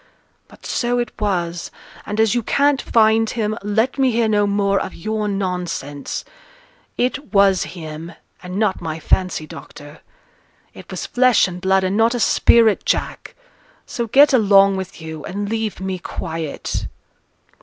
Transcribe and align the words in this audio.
But 0.47 0.65
so 0.65 0.97
it 0.97 1.11
was; 1.21 1.69
and 2.07 2.19
as 2.19 2.33
you 2.33 2.41
can't 2.41 2.81
find 2.81 3.29
him, 3.29 3.55
let 3.61 3.99
me 3.99 4.09
hear 4.09 4.27
no 4.27 4.47
more 4.47 4.79
of 4.79 4.95
your 4.95 5.27
nonsense. 5.27 6.25
It 6.97 7.31
was 7.35 7.65
him, 7.77 8.13
and 8.41 8.57
not 8.57 8.81
my 8.81 8.99
fancy, 8.99 9.45
doctor. 9.45 10.01
It 10.73 10.89
was 10.89 11.05
flesh 11.05 11.47
and 11.47 11.61
blood, 11.61 11.83
and 11.83 11.97
not 11.97 12.15
a 12.15 12.19
spirit, 12.19 12.83
Jack. 12.83 13.35
So 13.85 14.07
get 14.07 14.33
along 14.33 14.75
with 14.75 14.99
you, 15.03 15.23
and 15.25 15.47
leave 15.47 15.79
me 15.79 15.99
quiet.' 15.99 16.87